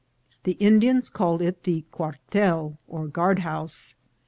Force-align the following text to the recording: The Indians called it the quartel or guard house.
The 0.45 0.53
Indians 0.53 1.09
called 1.11 1.43
it 1.43 1.61
the 1.63 1.83
quartel 1.91 2.75
or 2.87 3.05
guard 3.07 3.37
house. 3.45 3.93